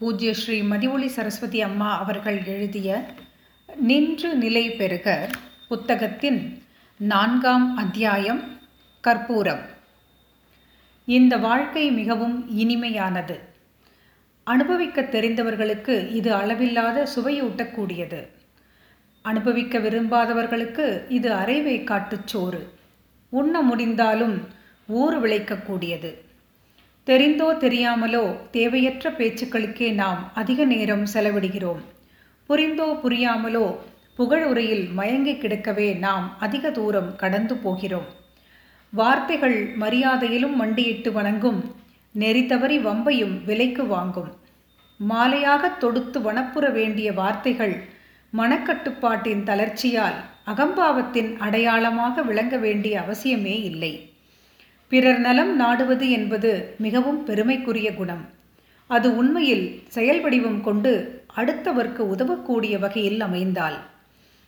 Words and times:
பூஜ்ய 0.00 0.34
ஸ்ரீ 0.34 0.62
மதிவொளி 0.62 1.06
சரஸ்வதி 1.06 1.60
அம்மா 1.62 1.98
அவர்கள் 1.98 2.44
எழுதிய 2.44 3.04
நின்று 3.76 4.34
நிலை 4.34 4.70
பெறுக 4.70 5.06
புத்தகத்தின் 5.68 6.62
நான்காம் 6.96 7.76
அத்தியாயம் 7.76 8.42
கற்பூரம். 9.00 9.64
இந்த 11.04 11.36
வாழ்க்கை 11.36 11.90
மிகவும் 11.90 12.36
இனிமையானது. 12.58 13.38
அனுபவிக்க 14.42 15.02
தெரிந்தவர்களுக்கு 15.02 16.12
இது 16.12 16.34
அளவில்லாத 16.34 17.08
சுவையூட்டக்கூடியது. 17.16 18.28
அனுபவிக்க 19.20 19.78
விரும்பாதவர்களுக்கு 19.78 20.86
இது 21.08 21.32
அரைவை 21.32 21.76
காட்டுச்சோறு 21.84 22.62
உண்ண 23.28 23.62
முடிந்தாலும் 23.62 24.48
ஊறு 24.86 25.18
விளைக்கக்கூடியது. 25.26 26.12
தெரிந்தோ 27.08 27.46
தெரியாமலோ 27.60 28.36
தேவையற்ற 28.50 29.10
பேச்சுக்களுக்கே 29.10 29.92
நாம் 29.92 30.32
அதிக 30.34 30.64
நேரம் 30.64 31.04
செலவிடுகிறோம். 31.14 31.78
புரிந்தோ 32.48 32.88
புரியாமலோ 33.02 33.76
புகழுரையில் 34.16 34.88
மயங்கி 34.88 35.32
கிடக்கவே 35.32 35.98
நாம் 35.98 36.36
அதிக 36.38 36.70
தூரம் 36.70 37.16
கடந்து 37.16 37.56
போகிறோம். 37.56 38.04
வார்த்தைகள் 38.90 39.76
மரியாதையிலும் 39.76 40.54
மண்டியிட்டு 40.54 41.12
வணங்கும் 41.12 41.74
நெறி 42.12 42.46
தவறி 42.46 42.78
வம்பையும் 42.78 43.44
விலைக்கு 43.44 43.86
வாங்கும். 43.86 44.32
மாலையாக 45.00 45.78
தொடுத்து 45.78 46.20
வனப்புற 46.20 46.72
வேண்டிய 46.72 47.12
வார்த்தைகள் 47.12 47.76
மனக்கட்டுப்பாட்டின் 48.32 49.42
தளர்ச்சியால் 49.42 50.14
அகம்பாவத்தின் 50.46 51.36
அடையாளமாக 51.36 52.22
விளங்க 52.22 52.56
வேண்டிய 52.56 53.00
அவசியமே 53.00 53.62
இல்லை. 53.62 54.07
பிறர் 54.88 55.18
நலம் 55.18 55.56
நாடுவது 55.56 56.10
என்பது 56.10 56.74
மிகவும் 56.78 57.24
பெருமைக்குரிய 57.24 57.94
குணம். 57.94 58.28
அது 58.86 59.16
உண்மையில் 59.16 59.82
செயல் 59.88 60.20
வடிவம் 60.20 60.60
கொண்டு 60.60 60.92
அடுத்தவர்க்கு 61.36 62.02
உதவக்கூடிய 62.14 62.78
வகையில் 62.78 63.20
அமைந்தால். 63.20 63.78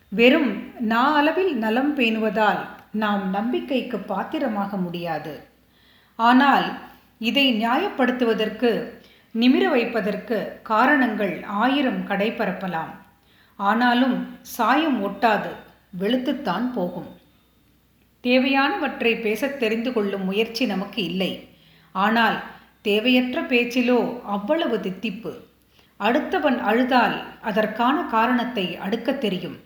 வெறும் 0.09 0.51
நா 0.81 1.03
அளவில் 1.15 1.53
நலம் 1.57 1.97
பேணுவதால் 1.97 2.63
நாம் 2.93 3.31
நம்பிக்கைக்கு 3.31 3.99
பாத்திரமாக 3.99 4.77
முடியாது. 4.77 5.41
ஆனால் 6.17 6.67
இதை 7.19 7.47
நியாயப்படுத்துவதற்கு 7.65 8.71
நிமிர 9.35 9.65
வைப்பதற்கு 9.69 10.39
காரணங்கள் 10.63 11.43
ஆயிரம் 11.43 12.03
கடைபரப்பலாம். 12.09 12.93
ஆனாலும் 13.57 14.17
சாயம் 14.41 14.99
ஒட்டாது 15.09 15.53
வெளுத்துத்தான் 16.01 16.73
போகும். 16.75 17.11
தேவையானவற்றை 18.25 19.21
பேசத் 19.21 19.59
தெரிந்து 19.59 19.93
கொள்ளும் 19.93 20.25
முயற்சி 20.25 20.67
நமக்கு 20.67 21.03
இல்லை. 21.03 21.49
ஆனால் 21.93 22.43
தேவையற்ற 22.83 23.43
பேச்சிலோ 23.43 24.23
அவ்வளவு 24.23 24.77
தித்திப்பு. 24.77 25.33
அடுத்தவன் 26.01 26.59
அழுதால் 26.59 27.23
அதற்கான 27.41 28.03
காரணத்தை 28.03 28.79
அடுக்க 28.89 29.19
தெரியும். 29.19 29.57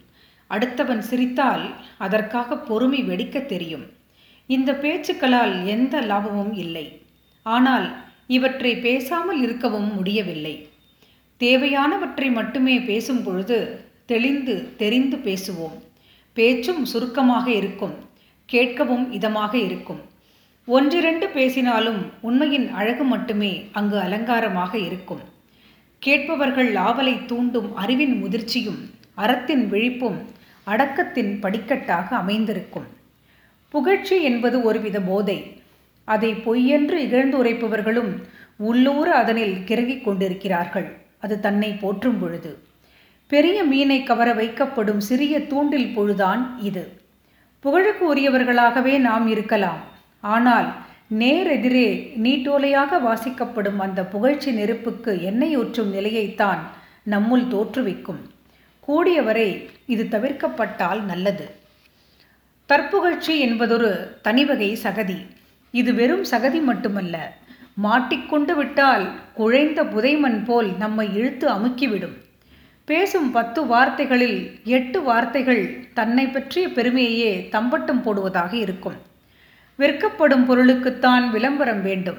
அடுத்தவன் 0.50 0.98
சிரித்தால் 0.98 1.70
அதற்காக 1.98 2.58
பொறுமை 2.58 3.02
வெடிக்க 3.02 3.46
தெரியும். 3.46 3.86
இந்த 4.46 4.72
பேச்சுக்களால் 4.72 5.64
எந்த 5.64 6.00
லாபமும் 6.00 6.55
இல்லை. 6.55 7.02
ஆனால் 7.42 7.96
இவற்றை 8.27 8.77
பேசாமல் 8.77 9.42
இருக்கவும் 9.42 9.94
முடியவில்லை. 9.94 10.68
தேவையானவற்றை 11.41 12.33
மட்டுமே 12.33 12.78
பேசும் 12.80 13.22
பொழுது 13.22 13.84
தெளிந்து 14.06 14.77
தெரிந்து 14.77 15.16
பேசுவோம். 15.16 15.78
பேச்சும் 16.33 16.84
சுருக்கமாக 16.84 17.50
இருக்கும். 17.50 18.12
கேட்கவும் 18.53 19.06
இதமாக 19.11 19.55
இருக்கும். 19.55 20.00
ஒன்றிரண்டு 20.67 21.28
பேசினாலும் 21.28 22.11
உண்மையின் 22.20 22.70
அழகு 22.70 23.05
மட்டுமே 23.05 23.69
அங்கு 23.73 23.98
அலங்காரமாக 23.98 24.78
இருக்கும். 24.78 25.20
கேட்பவர்கள் 25.98 26.75
ஆவலை 26.75 27.25
தூண்டும் 27.25 27.77
அறிவின் 27.77 28.25
முதிர்ச்சியும் 28.25 28.91
அறத்தின் 29.14 29.70
விழிப்பும் 29.70 30.19
அடக்கத்தின் 30.67 31.41
படிக்கட்டாக 31.41 32.09
அமைந்திருக்கும். 32.09 32.86
புகழ்ச்சி 33.68 34.23
என்பது 34.23 34.63
ஒருவித 34.63 35.01
போதை. 35.01 35.63
அதை 36.05 36.35
பொய்யென்று 36.35 36.92
இகழ்ந்து 36.92 37.45
உரைப்பவர்களும் 37.45 38.23
உள்ளூர 38.57 39.14
அதனில் 39.14 39.55
கிறங்கிக் 39.67 40.02
கொண்டிருக்கிறார்கள். 40.02 40.97
அது 41.20 41.41
தன்னை 41.41 41.73
போற்றும் 41.73 42.18
பொழுது. 42.18 42.58
பெரிய 43.27 43.64
மீனை 43.64 44.02
கவர 44.02 44.35
வைக்கப்படும் 44.35 44.98
சிறிய 44.98 45.47
தூண்டில் 45.47 45.95
பொழுதான் 45.95 46.58
இது. 46.61 47.02
புகழுக்கு 47.64 48.05
உரியவர்களாகவே 48.14 48.98
நாம் 48.98 49.27
இருக்கலாம். 49.27 49.83
ஆனால் 50.20 50.69
நேரெதிரே 51.20 51.89
நீட்டோலையாக 52.25 52.98
வாசிக்கப்படும் 53.07 53.79
அந்த 53.79 54.01
புகழ்ச்சி 54.05 54.51
நெருப்புக்கு 54.52 55.13
எண்ணெய் 55.23 55.57
ஊற்றும் 55.57 55.92
நிலையைத்தான் 55.95 56.61
நம்முள் 57.11 57.45
தோற்றுவிக்கும். 57.55 58.23
கூடியவரை 58.89 59.48
இது 59.86 60.05
தவிர்க்கப்பட்டால் 60.11 61.01
நல்லது. 61.03 61.47
தற்புகழ்ச்சி 62.67 63.39
என்பதொரு 63.39 64.19
தனிவகை 64.23 64.70
சகதி. 64.83 65.19
இது 65.70 65.95
வெறும் 65.95 66.27
சகதி 66.30 66.63
மட்டுமல்ல 66.63 67.17
மாட்டிக்கொண்டு 67.86 68.57
விட்டால் 68.57 69.07
குழைந்த 69.36 69.80
புதைமண் 69.85 70.45
போல் 70.45 70.70
நம்மை 70.77 71.07
இழுத்து 71.14 71.48
அமுக்கிவிடும். 71.48 72.17
பேசும் 72.84 73.30
பத்து 73.30 73.67
வார்த்தைகளில் 73.67 74.61
எட்டு 74.64 75.02
வார்த்தைகள் 75.02 75.62
தன்னை 75.95 76.27
பற்றிய 76.27 76.68
பெருமையையே 76.68 77.48
தம்பட்டம் 77.48 78.02
போடுவதாக 78.02 78.52
இருக்கும். 78.55 78.96
விற்கப்படும் 79.77 80.45
பொருளுக்குத்தான் 80.48 81.30
விளம்பரம் 81.30 81.83
வேண்டும். 81.83 82.18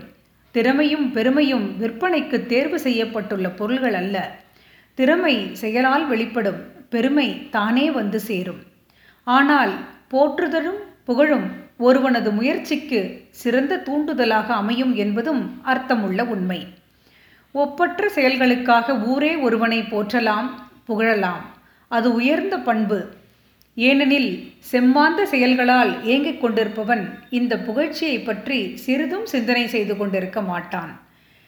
திறமையும் 0.52 1.12
பெருமையும் 1.12 1.68
விற்பனைக்கு 1.82 2.46
தேர்வு 2.46 2.78
செய்யப்பட்டுள்ள 2.78 3.56
பொருள்கள் 3.56 3.94
அல்ல. 3.94 4.36
திறமை 4.94 5.50
செயலால் 5.54 6.08
வெளிப்படும் 6.08 6.60
பெருமை 6.90 7.50
தானே 7.50 7.92
வந்து 7.92 8.20
சேரும். 8.20 8.62
ஆனால் 9.24 9.74
போற்றுதலும் 10.12 10.82
புகழும் 11.04 11.48
ஒருவனது 11.80 12.32
முயற்சிக்கு 12.32 13.00
சிறந்த 13.30 13.84
தூண்டுதலாக 13.86 14.48
அமையும் 14.54 14.96
என்பதும் 14.96 15.62
அர்த்தமுள்ள 15.64 16.24
உண்மை. 16.26 16.60
ஒப்பற்ற 17.56 18.12
செயல்களுக்காக 18.16 19.04
ஊரே 19.04 19.36
ஒருவனை 19.36 19.82
போற்றலாம் 19.82 20.50
புகழலாம். 20.88 21.44
அது 21.88 22.14
உயர்ந்த 22.14 22.58
பண்பு. 22.58 23.10
ஏனெனில் 23.76 24.54
செம்மாந்த 24.72 25.24
செயல்களால் 25.24 26.04
ஏங்கிக் 26.04 26.46
கொண்டிருப்பவன் 26.46 27.20
இந்த 27.30 27.58
புகழ்ச்சியை 27.58 28.26
பற்றி 28.26 28.78
சிறிதும் 28.78 29.26
சிந்தனை 29.26 29.68
செய்து 29.68 29.98
கொண்டிருக்க 29.98 30.42
மாட்டான். 30.42 31.00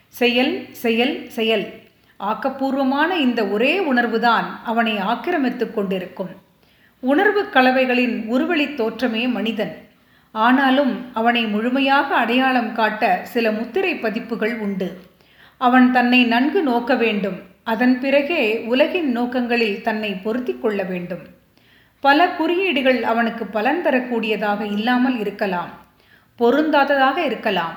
செயல் 0.07 0.67
செயல் 0.71 1.29
செயல். 1.29 1.73
ஆக்கப்பூர்வமான 2.19 3.11
இந்த 3.11 3.47
ஒரே 3.47 3.93
உணர்வுதான் 3.93 4.45
அவனை 4.63 4.97
ஆக்கிரமித்துக் 4.97 5.75
கொண்டிருக்கும். 5.75 6.29
உணர்வு 6.99 7.49
கலவைகளின் 7.49 8.25
உருவெளித் 8.33 8.75
தோற்றமே 8.75 9.27
மனிதன். 9.27 9.77
ஆனாலும் 10.31 11.13
அவனை 11.13 11.45
முழுமையாக 11.45 12.15
அடையாளம் 12.15 12.73
காட்ட 12.73 13.19
சில 13.23 13.51
முத்திரை 13.51 13.95
பதிப்புகள் 13.95 14.59
உண்டு. 14.59 15.15
அவன் 15.57 15.91
தன்னை 15.91 16.23
நன்கு 16.23 16.63
நோக்க 16.63 16.95
வேண்டும். 16.95 17.37
அதன் 17.63 17.99
பிறகே 17.99 18.59
உலகின் 18.59 19.19
நோக்கங்களில் 19.19 19.81
தன்னை 19.81 20.13
பொருத்தி 20.13 20.55
கொள்ள 20.59 20.83
வேண்டும். 20.83 21.23
பல 21.99 22.27
குறியீடுகள் 22.29 23.03
அவனுக்கு 23.03 23.45
பலன் 23.45 23.81
தரக்கூடியதாக 23.83 24.71
இல்லாமல் 24.71 25.19
இருக்கலாம். 25.19 25.71
பொருந்தாததாக 26.35 27.25
இருக்கலாம். 27.25 27.75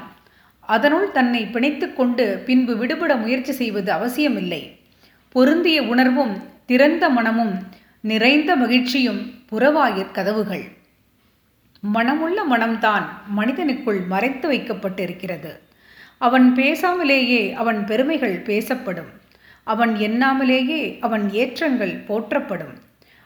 அதனுள் 0.60 1.10
தன்னை 1.10 1.44
பிணைத்து 1.44 1.94
கொண்டு 1.94 2.42
பின்பு 2.46 2.76
விடுபட 2.76 3.16
முயற்சி 3.16 3.52
செய்வது 3.52 3.92
அவசியமில்லை. 3.92 4.78
பொருந்திய 5.28 5.82
உணர்வும் 5.82 6.42
திறந்த 6.66 7.08
மனமும் 7.08 7.58
நிறைந்த 8.00 8.56
மகிழ்ச்சியும் 8.56 9.32
புறவாயிற் 9.52 10.12
கதவுகள். 10.12 10.64
மனமுள்ள 11.94 12.38
மனம்தான் 12.50 13.02
மனிதனுக்குள் 13.36 14.06
மறைத்து 14.06 14.52
வைக்கப்பட்டிருக்கிறது. 14.52 15.68
அவன் 16.20 16.46
பேசாமலேயே 16.54 17.52
அவன் 17.52 17.84
பெருமைகள் 17.84 18.38
பேசப்படும். 18.38 19.10
அவன் 19.64 19.94
எண்ணாமலேயே 19.96 20.98
அவன் 21.00 21.30
ஏற்றங்கள் 21.32 22.04
போற்றப்படும். 22.06 22.74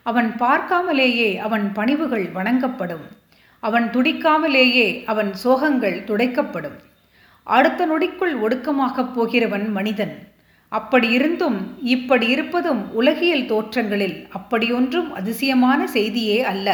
அவன் 0.03 0.35
பார்க்காமலேயே 0.39 1.37
அவன் 1.37 1.73
பணிவுகள் 1.73 2.27
வணங்கப்படும். 2.35 3.05
அவன் 3.61 3.91
துடிக்காமலேயே 3.91 5.05
அவன் 5.05 5.33
சோகங்கள் 5.45 6.05
துடைக்கப்படும். 6.05 6.79
அடுத்த 7.43 7.87
நொடிக்குள் 7.87 8.35
ஒடுக்கமாகப் 8.41 9.13
போகிறவன் 9.15 9.71
மனிதன். 9.71 10.15
அப்படி 10.69 11.09
இருந்தும் 11.09 11.59
இப்படி 11.83 12.27
இருப்பதும் 12.29 12.95
உலகியல் 12.95 13.47
தோற்றங்களில் 13.47 14.29
அப்படியொன்றும் 14.29 15.13
அதிசயமான 15.13 15.87
செய்தியே 15.87 16.43
அல்ல. 16.43 16.69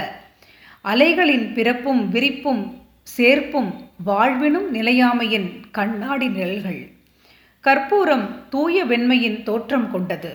அலைகளின் 0.84 1.52
பிறப்பும் 1.52 2.08
விரிப்பும் 2.08 2.62
சேர்ப்பும் 3.06 3.70
வாழ்வினும் 4.04 4.68
நிலையாமையின் 4.74 5.48
கண்ணாடி 5.70 6.28
நிழல்கள். 6.28 6.80
கற்பூரம் 7.64 8.26
தூய 8.48 8.84
வெண்மையின் 8.84 9.42
தோற்றம் 9.42 9.90
கொண்டது. 9.90 10.30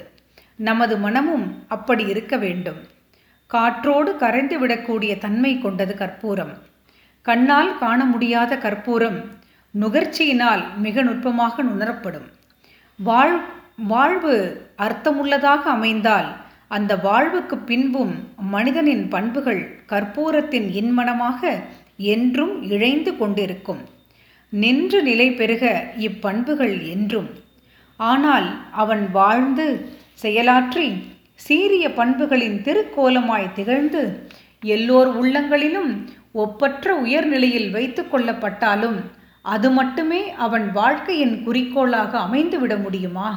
நமது 0.55 0.97
மனமும் 0.97 1.45
அப்படி 1.67 2.03
இருக்க 2.05 2.37
வேண்டும். 2.37 2.81
காற்றோடு 3.47 4.17
கரைந்து 4.17 4.57
விடக்கூடிய 4.59 5.17
தன்மை 5.17 5.61
கொண்டது 5.61 5.95
கற்பூரம். 5.95 6.53
கண்ணால் 7.25 7.77
காண 7.77 8.05
முடியாத 8.05 8.57
கற்பூரம் 8.57 9.19
நுகர்ச்சியினால் 9.73 10.63
மிக 10.77 11.01
நுட்பமாக 11.01 11.63
நுணரப்படும். 11.63 12.27
வாழ் 12.99 13.37
வாழ்வு 13.87 14.35
அர்த்தமுள்ளதாக 14.77 15.63
அமைந்தால் 15.75 16.29
அந்த 16.67 16.91
வாழ்வுக்கு 16.97 17.57
பின்பும் 17.57 18.13
மனிதனின் 18.53 19.07
பண்புகள் 19.07 19.63
கற்பூரத்தின் 19.89 20.67
இன்மனமாக 20.81 21.41
என்றும் 21.99 22.61
இழைந்து 22.63 23.17
கொண்டிருக்கும். 23.17 23.81
நின்று 24.49 25.03
நிலை 25.03 25.31
பெறுக 25.31 25.91
இப்பண்புகள் 25.97 26.87
என்றும். 26.87 27.29
ஆனால் 27.99 28.47
அவன் 28.71 29.11
வாழ்ந்து 29.11 29.67
செயலாற்றி 30.23 30.87
சீரிய 31.35 31.85
பண்புகளின் 31.89 32.57
திருக்கோலமாய் 32.61 33.53
திகழ்ந்து 33.53 34.01
எல்லோர் 34.61 35.07
உள்ளங்களிலும் 35.07 35.91
ஒப்பற்ற 36.31 36.95
உயர்நிலையில் 36.95 37.69
வைத்து 37.69 38.03
கொள்ளப்பட்டாலும் 38.03 38.97
அது 39.41 39.71
மட்டுமே 39.71 40.21
அவன் 40.31 40.71
வாழ்க்கையின் 40.71 41.43
குறிக்கோளாக 41.43 42.11
அமைந்துவிட 42.19 42.81
முடியுமா? 42.81 43.29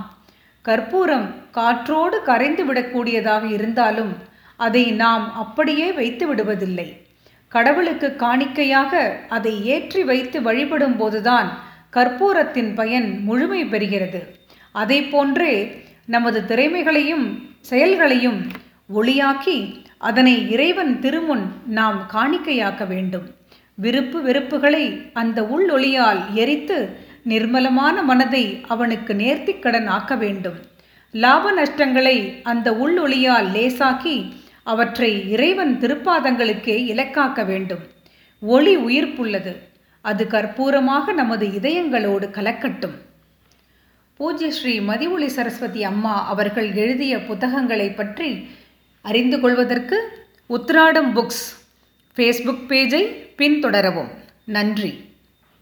கற்பூரம் 0.63 1.27
காற்றோடு 1.51 2.23
கரைந்து 2.23 2.65
விடக்கூடியதாக 2.65 3.45
இருந்தாலும் 3.51 4.13
அதை 4.57 4.85
நாம் 4.93 5.35
அப்படியே 5.35 5.93
வைத்து 5.93 6.35
விடுவதில்லை 6.35 6.89
கடவுளுக்கு 7.49 8.09
காணிக்கையாக 8.17 8.93
அதை 9.29 9.65
ஏற்றி 9.65 10.03
வைத்து 10.05 10.43
வழிபடும் 10.43 10.97
போதுதான் 10.97 11.49
கற்பூரத்தின் 11.97 12.75
பயன் 12.75 13.09
முழுமை 13.25 13.65
பெறுகிறது. 13.65 14.21
அதை 14.73 15.03
போன்றே 15.03 15.55
நமது 16.07 16.41
திறமைகளையும் 16.45 17.27
செயல்களையும் 17.61 18.41
ஒளியாக்கி 18.95 19.59
அதனை 19.99 20.35
இறைவன் 20.51 20.99
திருமுன் 21.01 21.47
நாம் 21.79 21.99
காணிக்கையாக்க 22.13 22.87
வேண்டும். 22.87 23.27
விருப்பு 23.75 24.19
வெறுப்புகளை 24.23 24.85
அந்த 25.13 25.39
உள்ளொளியால் 25.43 26.21
எரித்து 26.35 26.79
நிர்மலமான 27.29 28.03
மனதை 28.03 28.45
அவனுக்கு 28.69 29.15
நேர்த்திக்கடன் 29.15 29.87
ஆக்க 29.87 30.15
வேண்டும். 30.17 30.59
லாப 31.13 31.53
நஷ்டங்களை 31.53 32.17
அந்த 32.43 32.71
உள்ளொளியால் 32.73 33.49
லேசாக்கி 33.53 34.17
அவற்றை 34.69 35.31
இறைவன் 35.31 35.79
திருப்பாதங்களுக்கே 35.81 36.77
இலக்காக்க 36.93 37.47
வேண்டும். 37.47 37.85
ஒளி 38.41 38.77
உயிர்ப்புள்ளது. 38.77 39.57
அது 40.01 40.25
கற்பூரமாக 40.25 41.15
நமது 41.15 41.47
இதயங்களோடு 41.47 42.27
கலக்கட்டும். 42.31 42.97
பூஜ்ய 44.15 44.51
ஸ்ரீ 44.51 44.81
மதிவொளி 44.81 45.27
சரஸ்வதி 45.27 45.85
அம்மா 45.85 46.27
அவர்கள் 46.27 46.73
எழுதிய 46.73 47.19
புத்தகங்களை 47.19 47.91
பற்றி 47.91 48.49
அறிந்து 49.01 49.41
கொள்வதற்கு 49.41 50.27
உத்ராடம் 50.51 51.13
புக்ஸ் 51.15 51.45
ஃபேஸ்புக் 52.17 52.65
பேஜை 52.69 53.03
பின்தொடரவும். 53.37 54.11
நன்றி. 54.45 55.08